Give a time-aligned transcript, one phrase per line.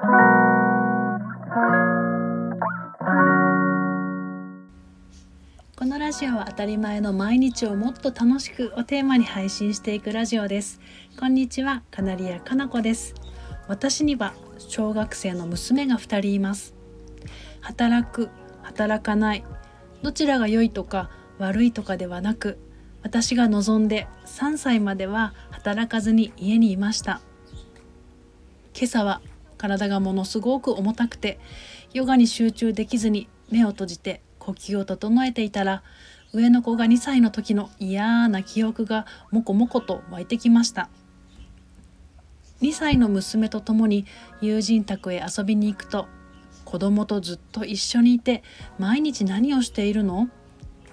[0.00, 0.06] こ
[5.84, 10.80] のラジオは当たり前の毎日をもっと楽しくをテーマに配信していくラジオです。
[11.18, 13.14] こんにちはカナリアかなこです。
[13.68, 16.72] 私には小学生の娘が2人います。
[17.60, 18.30] 働く
[18.62, 19.44] 働かない
[20.00, 22.56] どちらが良いとか悪いとかではなく
[23.02, 27.20] 私が望んで3歳までは働かずに家にいました。
[28.74, 29.20] 今朝は
[29.60, 31.38] 体がものすごく重たくて
[31.92, 35.82] ヨガに集中できずに目を閉じて呼吸を整えていたら
[36.32, 40.88] 上の子が2歳の時の嫌な記憶がもこもこと湧いてきました。
[42.62, 44.06] 2歳の娘と共に
[44.40, 46.06] 友人宅へ遊びに行くと
[46.64, 48.42] 子供とずっと一緒にいて
[48.78, 50.28] 毎日何をしているの？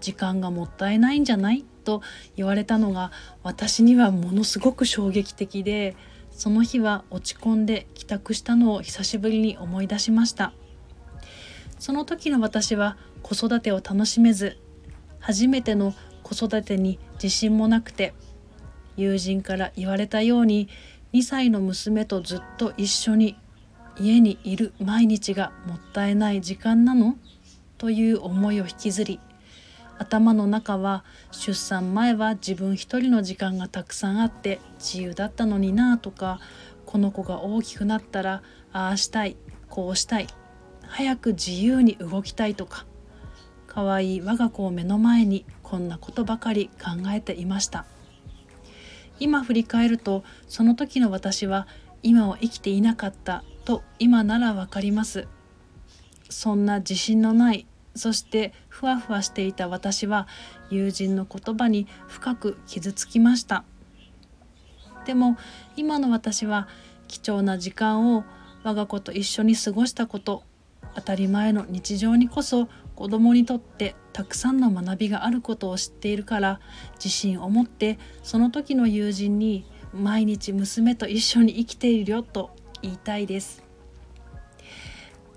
[0.00, 1.64] 時間がもったいないんじゃない？
[1.84, 2.00] と
[2.36, 3.10] 言われたのが
[3.42, 5.96] 私にはものすごく衝撃的で
[6.36, 10.52] その日は落ち込んで帰宅したのを久しぶりに思い出しました。
[11.78, 14.58] その時の私は子育てを楽しめず
[15.20, 18.14] 初めての子育てに自信もなくて
[18.96, 20.68] 友人から言われたように
[21.12, 23.36] 2歳の娘とずっと一緒に
[23.98, 27.16] 家にいる毎日がもったいない時間なの？
[27.78, 29.20] という思いを引きずり
[29.98, 36.40] 頭の中は出産前は自分一人の時間がたくさんあって自由だったのになとか
[36.86, 38.42] この子が大きくなったら
[38.72, 39.36] ああしたい
[39.68, 40.26] こうしたい
[40.86, 42.86] 早く自由に動きたいとか
[43.66, 47.86] 可愛い我が子を目の前にこんなことばかり考えていました。
[49.18, 51.66] 今振り返るとその時の私は
[52.02, 55.26] 今を生きていなかったと今ならわかります。
[56.30, 60.26] そんな自信のないそしてふわふわしていた私は
[60.70, 63.64] 友人の言葉に深く傷つきました。
[65.06, 65.36] でも
[65.76, 66.68] 今の私は
[67.08, 68.24] 貴重な時間を
[68.62, 70.42] 我が子と一緒に過ごしたこと
[70.94, 76.60] 当たり前の日常にこそ子供にとってたくさんの学びがあることを知っているから
[76.94, 82.50] 自信を持ってその時の友人に毎日娘と一緒に生きているよと
[82.82, 83.63] 言いたいです。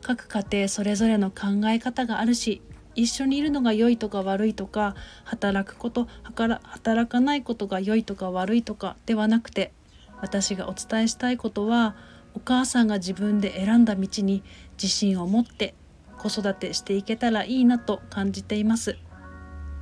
[0.07, 2.61] 各家庭それぞれの考え方があるし
[2.95, 4.95] 一緒にいるのが良いとか悪いとか
[5.25, 9.73] 働くこと働かないことが良いとか悪いとかではなくて
[10.21, 11.97] 私がお伝えしたいことは
[12.33, 14.43] お母さんが自分で選んだ道に
[14.81, 15.75] 自信を持って
[16.17, 18.95] 子育てしていけたらいいなと感じています。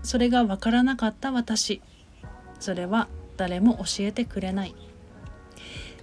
[0.02, 1.82] それが分からなかった私
[2.60, 3.08] それは
[3.38, 4.76] 誰も教えてくれない。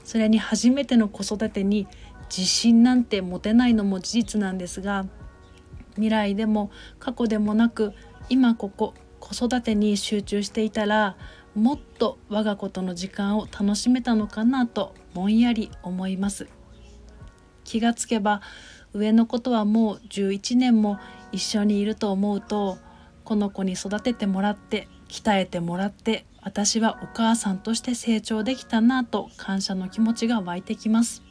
[0.05, 1.87] それに初めての子育てに
[2.29, 5.07] 自信なんて持てないのも事実なんですが
[5.95, 7.93] 未来でも過去でもなく
[8.29, 11.17] 今ここ子育てに集中していたら
[11.55, 16.49] もっと我が子との時間を楽しめたのかなとぼんやり思います。
[17.65, 18.41] 気がつけば
[18.93, 20.99] 上のことはもう11年も
[21.31, 22.79] 一緒にいると思うと
[23.25, 31.23] この子に育ててもらって鍛えてもらって私はお母さんとして成長できたなと感謝の気持ちが湧いてきます。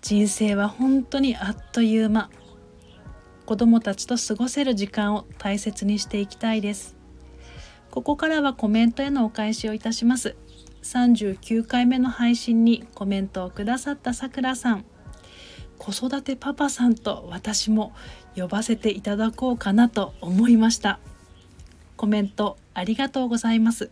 [0.00, 2.30] 人生は本当にあっという間。
[3.46, 6.96] 子供たちと過ごせる時間を大切にしていきたいです。
[7.90, 10.36] ここからはコメントへのお返しをいたします。
[10.82, 14.84] 39回目の配信にコメントをくださったさくらさん。
[15.78, 17.92] 子育てパパさんと私も
[18.36, 21.00] 呼ばせていただこうかなと思いました。
[21.96, 23.90] コメントありがとうございます。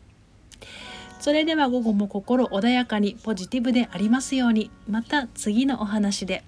[1.26, 6.44] それでは午後も心穏やかにポジティブでありますようにまた次のお話で。